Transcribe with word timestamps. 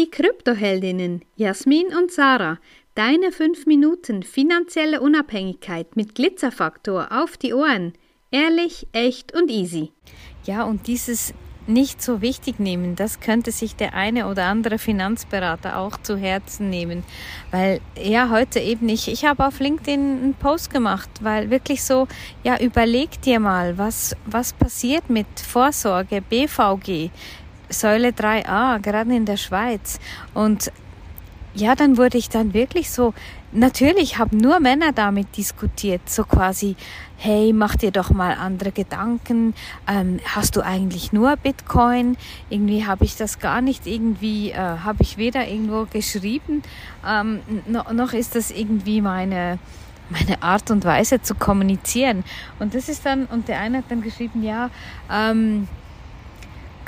Die 0.00 0.10
Kryptoheldinnen 0.10 1.20
Jasmin 1.36 1.88
und 1.88 2.10
Sarah, 2.10 2.58
deine 2.94 3.32
5 3.32 3.66
Minuten 3.66 4.22
finanzielle 4.22 5.02
Unabhängigkeit 5.02 5.94
mit 5.94 6.14
Glitzerfaktor 6.14 7.08
auf 7.10 7.36
die 7.36 7.52
Ohren. 7.52 7.92
Ehrlich, 8.30 8.86
echt 8.92 9.34
und 9.34 9.50
easy. 9.50 9.92
Ja, 10.46 10.64
und 10.64 10.86
dieses 10.86 11.34
nicht 11.66 12.02
so 12.02 12.20
wichtig 12.20 12.58
nehmen. 12.58 12.96
Das 12.96 13.20
könnte 13.20 13.52
sich 13.52 13.76
der 13.76 13.94
eine 13.94 14.26
oder 14.26 14.44
andere 14.44 14.78
Finanzberater 14.78 15.78
auch 15.78 15.96
zu 15.98 16.16
Herzen 16.16 16.70
nehmen. 16.70 17.04
Weil 17.50 17.80
ja, 18.02 18.30
heute 18.30 18.60
eben 18.60 18.86
nicht. 18.86 19.08
Ich 19.08 19.24
habe 19.24 19.46
auf 19.46 19.60
LinkedIn 19.60 20.00
einen 20.00 20.34
Post 20.34 20.70
gemacht, 20.70 21.10
weil 21.20 21.50
wirklich 21.50 21.84
so, 21.84 22.08
ja, 22.42 22.58
überleg 22.58 23.20
dir 23.22 23.40
mal, 23.40 23.78
was, 23.78 24.16
was 24.26 24.52
passiert 24.52 25.10
mit 25.10 25.26
Vorsorge, 25.40 26.22
BVG, 26.22 27.10
Säule 27.70 28.10
3a, 28.10 28.80
gerade 28.80 29.14
in 29.14 29.24
der 29.24 29.36
Schweiz. 29.36 29.98
Und 30.34 30.70
ja, 31.54 31.74
dann 31.74 31.96
wurde 31.96 32.18
ich 32.18 32.28
dann 32.28 32.54
wirklich 32.54 32.90
so, 32.90 33.12
natürlich 33.52 34.18
haben 34.18 34.36
nur 34.36 34.60
Männer 34.60 34.92
damit 34.92 35.36
diskutiert, 35.36 36.08
so 36.08 36.24
quasi, 36.24 36.76
hey, 37.16 37.52
mach 37.52 37.74
dir 37.76 37.90
doch 37.90 38.10
mal 38.10 38.34
andere 38.34 38.70
Gedanken, 38.70 39.54
ähm, 39.88 40.20
hast 40.24 40.56
du 40.56 40.60
eigentlich 40.60 41.12
nur 41.12 41.36
Bitcoin? 41.36 42.16
Irgendwie 42.50 42.86
habe 42.86 43.04
ich 43.04 43.16
das 43.16 43.40
gar 43.40 43.60
nicht 43.60 43.86
irgendwie, 43.86 44.52
äh, 44.52 44.56
habe 44.56 45.02
ich 45.02 45.16
weder 45.16 45.46
irgendwo 45.48 45.86
geschrieben, 45.86 46.62
ähm, 47.06 47.40
noch, 47.66 47.90
noch 47.92 48.12
ist 48.12 48.36
das 48.36 48.50
irgendwie 48.52 49.00
meine, 49.00 49.58
meine 50.08 50.42
Art 50.42 50.70
und 50.70 50.84
Weise 50.84 51.20
zu 51.20 51.34
kommunizieren. 51.34 52.24
Und 52.60 52.74
das 52.74 52.88
ist 52.88 53.04
dann, 53.04 53.26
und 53.26 53.48
der 53.48 53.58
eine 53.58 53.78
hat 53.78 53.84
dann 53.88 54.02
geschrieben, 54.02 54.44
ja, 54.44 54.70
ähm, 55.10 55.66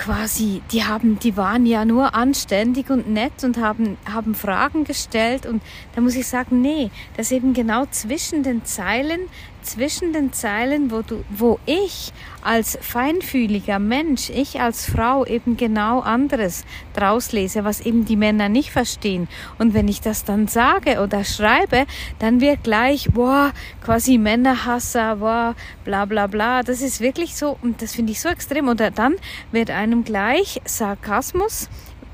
quasi, 0.00 0.62
die 0.72 0.84
haben, 0.84 1.18
die 1.18 1.36
waren 1.36 1.66
ja 1.66 1.84
nur 1.84 2.14
anständig 2.14 2.88
und 2.88 3.10
nett 3.10 3.44
und 3.44 3.58
haben, 3.58 3.98
haben 4.10 4.34
Fragen 4.34 4.84
gestellt 4.84 5.44
und 5.44 5.62
da 5.94 6.00
muss 6.00 6.16
ich 6.16 6.26
sagen, 6.26 6.62
nee, 6.62 6.90
das 7.18 7.30
eben 7.30 7.52
genau 7.52 7.84
zwischen 7.90 8.42
den 8.42 8.64
Zeilen 8.64 9.28
zwischen 9.62 10.12
den 10.12 10.32
Zeilen, 10.32 10.90
wo 10.90 11.02
du, 11.02 11.24
wo 11.30 11.58
ich 11.66 12.12
als 12.42 12.78
feinfühliger 12.80 13.78
Mensch, 13.78 14.30
ich 14.30 14.60
als 14.60 14.86
Frau 14.86 15.26
eben 15.26 15.56
genau 15.56 16.00
anderes 16.00 16.64
draus 16.94 17.32
lese, 17.32 17.64
was 17.64 17.80
eben 17.80 18.06
die 18.06 18.16
Männer 18.16 18.48
nicht 18.48 18.70
verstehen. 18.70 19.28
Und 19.58 19.74
wenn 19.74 19.88
ich 19.88 20.00
das 20.00 20.24
dann 20.24 20.48
sage 20.48 21.00
oder 21.00 21.24
schreibe, 21.24 21.86
dann 22.18 22.40
wird 22.40 22.64
gleich, 22.64 23.10
boah, 23.12 23.52
quasi 23.84 24.16
Männerhasser, 24.16 25.16
boah, 25.16 25.54
bla 25.84 26.06
bla 26.06 26.26
bla. 26.26 26.62
Das 26.62 26.80
ist 26.80 27.00
wirklich 27.00 27.36
so, 27.36 27.58
und 27.60 27.82
das 27.82 27.94
finde 27.94 28.12
ich 28.12 28.20
so 28.20 28.28
extrem. 28.28 28.68
Oder 28.68 28.90
dann 28.90 29.16
wird 29.52 29.70
einem 29.90 30.04
gleich 30.04 30.60
Sarkasmus, 30.64 31.68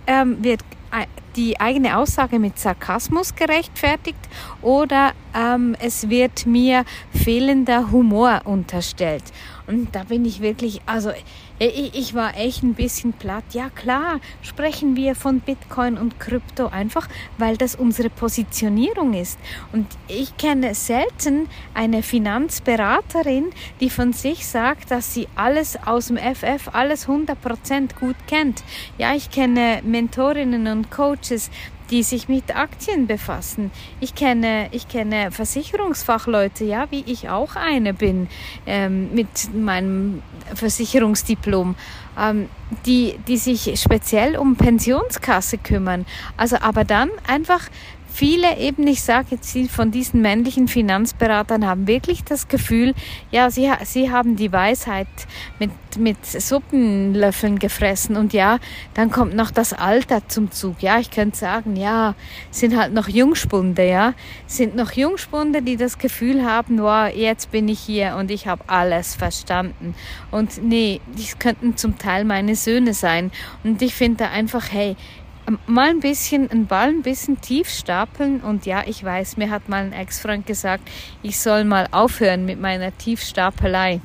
ähm, 0.06 0.42
wird 0.42 0.60
die 1.36 1.60
eigene 1.60 1.98
Aussage 1.98 2.38
mit 2.38 2.58
Sarkasmus 2.58 3.34
gerechtfertigt 3.34 4.18
oder 4.62 5.12
ähm, 5.36 5.76
es 5.78 6.08
wird 6.08 6.46
mir 6.46 6.84
fehlender 7.12 7.90
Humor 7.90 8.42
unterstellt. 8.44 9.24
Und 9.66 9.94
da 9.96 10.04
bin 10.04 10.24
ich 10.24 10.40
wirklich, 10.40 10.80
also 10.86 11.10
ich, 11.58 11.94
ich 11.94 12.14
war 12.14 12.36
echt 12.36 12.62
ein 12.62 12.74
bisschen 12.74 13.12
platt. 13.12 13.44
Ja 13.52 13.68
klar, 13.68 14.20
sprechen 14.42 14.94
wir 14.94 15.16
von 15.16 15.40
Bitcoin 15.40 15.98
und 15.98 16.20
Krypto 16.20 16.68
einfach, 16.68 17.08
weil 17.38 17.56
das 17.56 17.74
unsere 17.74 18.08
Positionierung 18.08 19.14
ist. 19.14 19.38
Und 19.72 19.86
ich 20.06 20.36
kenne 20.36 20.74
selten 20.74 21.48
eine 21.74 22.02
Finanzberaterin, 22.02 23.50
die 23.80 23.90
von 23.90 24.12
sich 24.12 24.46
sagt, 24.46 24.90
dass 24.92 25.14
sie 25.14 25.26
alles 25.34 25.76
aus 25.84 26.08
dem 26.08 26.16
FF, 26.16 26.68
alles 26.72 27.08
100% 27.08 27.98
gut 27.98 28.16
kennt. 28.28 28.62
Ja, 28.98 29.14
ich 29.14 29.30
kenne 29.30 29.80
Mentorinnen 29.82 30.68
und 30.68 30.90
Coaches, 30.92 31.50
die 31.90 32.02
sich 32.02 32.28
mit 32.28 32.54
Aktien 32.54 33.06
befassen. 33.06 33.70
Ich 34.00 34.14
kenne, 34.14 34.68
ich 34.72 34.88
kenne 34.88 35.30
Versicherungsfachleute, 35.30 36.64
ja, 36.64 36.86
wie 36.90 37.04
ich 37.06 37.28
auch 37.28 37.56
eine 37.56 37.94
bin, 37.94 38.28
ähm, 38.66 39.14
mit 39.14 39.28
meinem 39.54 40.22
Versicherungsdiplom, 40.54 41.76
ähm, 42.18 42.48
die, 42.84 43.18
die 43.28 43.36
sich 43.36 43.80
speziell 43.80 44.36
um 44.36 44.56
Pensionskasse 44.56 45.58
kümmern. 45.58 46.06
Also, 46.36 46.56
aber 46.60 46.84
dann 46.84 47.10
einfach 47.26 47.68
viele 48.16 48.56
eben, 48.56 48.86
ich 48.86 49.02
sage 49.02 49.26
jetzt 49.32 49.54
von 49.70 49.90
diesen 49.90 50.22
männlichen 50.22 50.68
Finanzberatern, 50.68 51.66
haben 51.66 51.86
wirklich 51.86 52.24
das 52.24 52.48
Gefühl, 52.48 52.94
ja, 53.30 53.50
sie, 53.50 53.70
sie 53.84 54.10
haben 54.10 54.36
die 54.36 54.50
Weisheit 54.50 55.06
mit, 55.58 55.70
mit 55.98 56.24
Suppenlöffeln 56.24 57.58
gefressen 57.58 58.16
und 58.16 58.32
ja, 58.32 58.58
dann 58.94 59.10
kommt 59.10 59.34
noch 59.34 59.50
das 59.50 59.74
Alter 59.74 60.26
zum 60.28 60.50
Zug. 60.50 60.82
Ja, 60.82 60.98
ich 60.98 61.10
könnte 61.10 61.36
sagen, 61.36 61.76
ja, 61.76 62.14
sind 62.50 62.74
halt 62.74 62.94
noch 62.94 63.08
Jungspunde, 63.08 63.86
ja, 63.86 64.14
sind 64.46 64.76
noch 64.76 64.92
Jungspunde, 64.92 65.60
die 65.60 65.76
das 65.76 65.98
Gefühl 65.98 66.42
haben, 66.42 66.80
wow, 66.80 67.14
jetzt 67.14 67.50
bin 67.50 67.68
ich 67.68 67.80
hier 67.80 68.16
und 68.18 68.30
ich 68.30 68.46
habe 68.46 68.64
alles 68.66 69.14
verstanden. 69.14 69.94
Und 70.30 70.62
nee, 70.62 71.02
das 71.14 71.38
könnten 71.38 71.76
zum 71.76 71.98
Teil 71.98 72.24
meine 72.24 72.56
Söhne 72.56 72.94
sein. 72.94 73.30
Und 73.62 73.82
ich 73.82 73.94
finde 73.94 74.28
einfach, 74.28 74.72
hey, 74.72 74.96
mal 75.66 75.90
ein 75.90 76.00
bisschen, 76.00 76.50
einen 76.50 76.66
Ball 76.66 76.88
ein 76.88 77.02
bisschen 77.02 77.40
tief 77.40 77.68
stapeln 77.68 78.40
und 78.40 78.66
ja, 78.66 78.82
ich 78.86 79.02
weiß, 79.02 79.36
mir 79.36 79.50
hat 79.50 79.68
mal 79.68 79.84
ein 79.84 79.92
Ex-Freund 79.92 80.46
gesagt, 80.46 80.88
ich 81.22 81.38
soll 81.38 81.64
mal 81.64 81.88
aufhören 81.90 82.44
mit 82.44 82.60
meiner 82.60 82.96
Tiefstapelei. 82.96 84.00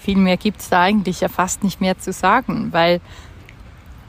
Viel 0.00 0.16
mehr 0.16 0.36
gibt 0.36 0.60
es 0.60 0.68
da 0.68 0.82
eigentlich 0.82 1.20
ja 1.20 1.28
fast 1.28 1.64
nicht 1.64 1.80
mehr 1.80 1.98
zu 1.98 2.12
sagen, 2.12 2.68
weil 2.72 3.00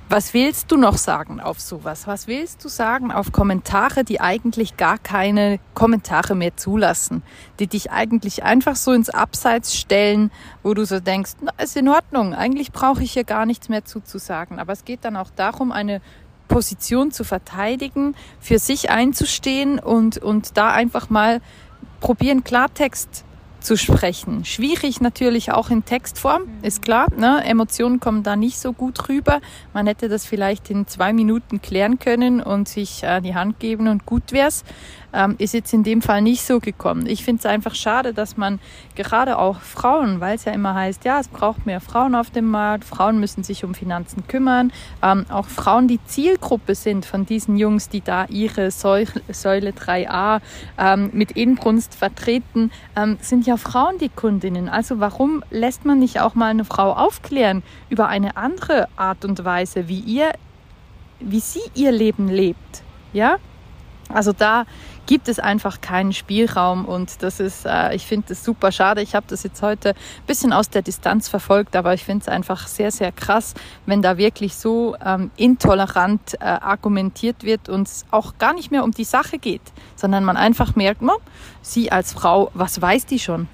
was 0.09 0.33
willst 0.33 0.71
du 0.71 0.77
noch 0.77 0.97
sagen 0.97 1.39
auf 1.39 1.59
sowas? 1.59 2.07
Was 2.07 2.25
willst 2.25 2.65
du 2.65 2.67
sagen 2.67 3.11
auf 3.11 3.31
Kommentare, 3.31 4.03
die 4.03 4.19
eigentlich 4.19 4.75
gar 4.75 4.97
keine 4.97 5.59
Kommentare 5.75 6.33
mehr 6.33 6.57
zulassen, 6.57 7.21
die 7.59 7.67
dich 7.67 7.91
eigentlich 7.91 8.43
einfach 8.43 8.75
so 8.75 8.91
ins 8.91 9.11
Abseits 9.11 9.75
stellen, 9.75 10.31
wo 10.63 10.73
du 10.73 10.83
so 10.83 10.99
denkst, 10.99 11.33
na, 11.41 11.51
ist 11.63 11.77
in 11.77 11.87
Ordnung, 11.87 12.33
eigentlich 12.33 12.71
brauche 12.71 13.03
ich 13.03 13.11
hier 13.11 13.23
gar 13.23 13.45
nichts 13.45 13.69
mehr 13.69 13.85
zuzusagen. 13.85 14.57
Aber 14.57 14.73
es 14.73 14.83
geht 14.83 15.05
dann 15.05 15.15
auch 15.15 15.29
darum, 15.35 15.71
eine 15.71 16.01
Position 16.47 17.11
zu 17.11 17.23
verteidigen, 17.23 18.15
für 18.39 18.57
sich 18.57 18.89
einzustehen 18.89 19.77
und, 19.77 20.17
und 20.17 20.57
da 20.57 20.71
einfach 20.71 21.11
mal 21.11 21.39
probieren, 21.99 22.43
Klartext 22.43 23.25
zu 23.59 23.77
sprechen. 23.77 24.45
Schwierig 24.45 25.01
natürlich 25.01 25.51
auch 25.51 25.69
in 25.69 25.85
Textform, 25.85 26.43
ist 26.61 26.81
klar. 26.81 27.07
Ne? 27.15 27.43
Emotionen 27.45 27.99
kommen 27.99 28.23
da 28.23 28.35
nicht 28.35 28.59
so 28.59 28.73
gut 28.73 29.09
rüber. 29.09 29.41
Man 29.73 29.87
hätte 29.87 30.09
das 30.09 30.25
vielleicht 30.25 30.69
in 30.69 30.87
zwei 30.87 31.13
Minuten 31.13 31.61
klären 31.61 31.99
können 31.99 32.41
und 32.41 32.67
sich 32.67 33.03
äh, 33.03 33.21
die 33.21 33.35
Hand 33.35 33.59
geben 33.59 33.87
und 33.87 34.05
gut 34.05 34.31
wär's 34.31 34.63
ähm, 35.13 35.35
ist 35.37 35.53
jetzt 35.53 35.73
in 35.73 35.83
dem 35.83 36.01
Fall 36.01 36.21
nicht 36.21 36.43
so 36.43 36.59
gekommen. 36.59 37.05
Ich 37.07 37.23
finde 37.23 37.39
es 37.39 37.45
einfach 37.45 37.75
schade, 37.75 38.13
dass 38.13 38.37
man 38.37 38.59
gerade 38.95 39.37
auch 39.37 39.59
Frauen, 39.59 40.19
weil 40.19 40.35
es 40.35 40.45
ja 40.45 40.51
immer 40.51 40.75
heißt, 40.75 41.05
ja, 41.05 41.19
es 41.19 41.27
braucht 41.27 41.65
mehr 41.65 41.81
Frauen 41.81 42.15
auf 42.15 42.29
dem 42.29 42.49
Markt, 42.49 42.85
Frauen 42.85 43.19
müssen 43.19 43.43
sich 43.43 43.63
um 43.63 43.73
Finanzen 43.73 44.27
kümmern, 44.27 44.71
ähm, 45.01 45.25
auch 45.29 45.47
Frauen 45.47 45.87
die 45.87 45.99
Zielgruppe 46.05 46.75
sind 46.75 47.05
von 47.05 47.25
diesen 47.25 47.57
Jungs, 47.57 47.89
die 47.89 48.01
da 48.01 48.25
ihre 48.25 48.71
Säule, 48.71 49.07
Säule 49.31 49.71
3a 49.71 50.41
ähm, 50.77 51.09
mit 51.13 51.31
Inbrunst 51.31 51.95
vertreten, 51.95 52.71
ähm, 52.95 53.17
sind 53.21 53.47
ja 53.47 53.48
Frauen 53.57 53.97
die 53.97 54.09
Kundinnen. 54.09 54.69
Also 54.69 54.99
warum 54.99 55.43
lässt 55.49 55.85
man 55.85 55.99
nicht 55.99 56.21
auch 56.21 56.35
mal 56.35 56.47
eine 56.47 56.65
Frau 56.65 56.93
aufklären 56.93 57.63
über 57.89 58.07
eine 58.07 58.37
andere 58.37 58.87
Art 58.95 59.25
und 59.25 59.43
Weise, 59.43 59.87
wie 59.87 59.99
ihr, 59.99 60.31
wie 61.19 61.39
sie 61.39 61.61
ihr 61.75 61.91
Leben 61.91 62.27
lebt? 62.27 62.83
Ja, 63.13 63.37
also 64.11 64.33
da 64.33 64.65
gibt 65.05 65.27
es 65.27 65.39
einfach 65.39 65.81
keinen 65.81 66.13
Spielraum 66.13 66.85
und 66.85 67.23
das 67.23 67.39
ist, 67.39 67.65
äh, 67.65 67.95
ich 67.95 68.05
finde 68.05 68.27
das 68.29 68.43
super 68.43 68.71
schade. 68.71 69.01
Ich 69.01 69.15
habe 69.15 69.25
das 69.27 69.43
jetzt 69.43 69.61
heute 69.61 69.89
ein 69.89 70.25
bisschen 70.27 70.53
aus 70.53 70.69
der 70.69 70.81
Distanz 70.81 71.29
verfolgt, 71.29 71.75
aber 71.75 71.93
ich 71.93 72.03
finde 72.03 72.23
es 72.23 72.27
einfach 72.27 72.67
sehr, 72.67 72.91
sehr 72.91 73.11
krass, 73.11 73.53
wenn 73.85 74.01
da 74.01 74.17
wirklich 74.17 74.55
so 74.55 74.95
ähm, 75.03 75.31
intolerant 75.35 76.35
äh, 76.39 76.45
argumentiert 76.45 77.43
wird 77.43 77.69
und 77.69 77.87
es 77.87 78.05
auch 78.11 78.37
gar 78.37 78.53
nicht 78.53 78.71
mehr 78.71 78.83
um 78.83 78.91
die 78.91 79.03
Sache 79.03 79.37
geht, 79.37 79.61
sondern 79.95 80.23
man 80.23 80.37
einfach 80.37 80.75
merkt, 80.75 81.01
oh, 81.01 81.19
sie 81.61 81.91
als 81.91 82.13
Frau, 82.13 82.51
was 82.53 82.81
weiß 82.81 83.05
die 83.05 83.19
schon? 83.19 83.47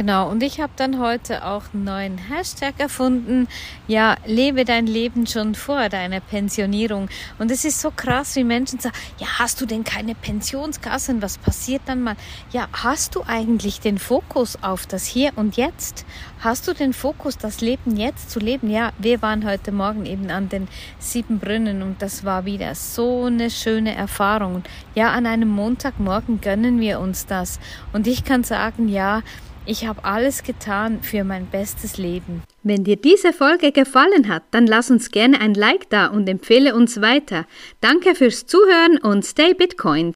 Genau, 0.00 0.30
und 0.30 0.42
ich 0.42 0.62
habe 0.62 0.72
dann 0.76 0.98
heute 0.98 1.44
auch 1.44 1.64
einen 1.74 1.84
neuen 1.84 2.16
Hashtag 2.16 2.72
erfunden. 2.78 3.48
Ja, 3.86 4.16
lebe 4.24 4.64
dein 4.64 4.86
Leben 4.86 5.26
schon 5.26 5.54
vor 5.54 5.90
deiner 5.90 6.20
Pensionierung. 6.20 7.10
Und 7.38 7.50
es 7.50 7.66
ist 7.66 7.82
so 7.82 7.90
krass, 7.94 8.34
wie 8.34 8.44
Menschen 8.44 8.80
sagen, 8.80 8.96
ja, 9.18 9.26
hast 9.38 9.60
du 9.60 9.66
denn 9.66 9.84
keine 9.84 10.14
Pensionskassen? 10.14 11.20
Was 11.20 11.36
passiert 11.36 11.82
dann 11.84 12.00
mal? 12.00 12.16
Ja, 12.50 12.68
hast 12.72 13.14
du 13.14 13.24
eigentlich 13.26 13.80
den 13.80 13.98
Fokus 13.98 14.56
auf 14.62 14.86
das 14.86 15.04
Hier 15.04 15.32
und 15.36 15.58
Jetzt? 15.58 16.06
Hast 16.38 16.66
du 16.66 16.72
den 16.72 16.94
Fokus, 16.94 17.36
das 17.36 17.60
Leben 17.60 17.98
jetzt 17.98 18.30
zu 18.30 18.40
leben? 18.40 18.70
Ja, 18.70 18.92
wir 18.96 19.20
waren 19.20 19.46
heute 19.46 19.70
Morgen 19.70 20.06
eben 20.06 20.30
an 20.30 20.48
den 20.48 20.68
sieben 20.98 21.40
Brunnen 21.40 21.82
und 21.82 22.00
das 22.00 22.24
war 22.24 22.46
wieder 22.46 22.74
so 22.74 23.26
eine 23.26 23.50
schöne 23.50 23.94
Erfahrung. 23.94 24.62
Ja, 24.94 25.10
an 25.10 25.26
einem 25.26 25.50
Montagmorgen 25.50 26.40
gönnen 26.40 26.80
wir 26.80 27.00
uns 27.00 27.26
das. 27.26 27.60
Und 27.92 28.06
ich 28.06 28.24
kann 28.24 28.44
sagen, 28.44 28.88
ja, 28.88 29.20
Ich 29.66 29.86
habe 29.86 30.04
alles 30.04 30.42
getan 30.42 31.02
für 31.02 31.22
mein 31.22 31.46
bestes 31.46 31.98
Leben. 31.98 32.42
Wenn 32.62 32.84
dir 32.84 32.96
diese 32.96 33.32
Folge 33.32 33.72
gefallen 33.72 34.28
hat, 34.28 34.42
dann 34.50 34.66
lass 34.66 34.90
uns 34.90 35.10
gerne 35.10 35.40
ein 35.40 35.54
Like 35.54 35.88
da 35.90 36.06
und 36.06 36.28
empfehle 36.28 36.74
uns 36.74 37.00
weiter. 37.00 37.46
Danke 37.80 38.14
fürs 38.14 38.46
Zuhören 38.46 38.98
und 38.98 39.24
stay 39.24 39.54
Bitcoin. 39.54 40.08